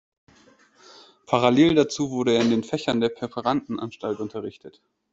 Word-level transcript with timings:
Parallel 1.27 1.75
dazu 1.75 2.09
wurde 2.09 2.33
er 2.33 2.41
in 2.41 2.49
den 2.49 2.63
Fächern 2.63 3.01
der 3.01 3.09
Präparandenanstalt 3.09 4.19
unterrichtet. 4.19 4.81